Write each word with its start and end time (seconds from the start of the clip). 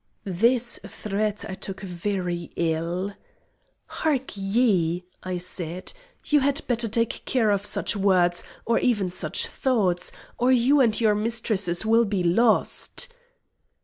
This 0.25 0.79
threat 0.83 1.45
I 1.47 1.53
took 1.53 1.81
very 1.81 2.51
ill. 2.55 3.13
"Hark 3.85 4.31
ye," 4.33 5.05
said 5.37 5.93
I, 5.95 5.99
"you 6.31 6.39
had 6.39 6.65
better 6.65 6.87
take 6.87 7.21
care 7.25 7.51
of 7.51 7.67
such 7.67 7.95
words, 7.95 8.43
or 8.65 8.79
even 8.79 9.11
such 9.11 9.45
thoughts, 9.45 10.11
or 10.39 10.51
you 10.51 10.81
and 10.81 10.99
your 10.99 11.13
mistresses 11.13 11.85
will 11.85 12.05
be 12.05 12.23
lost!" 12.23 13.13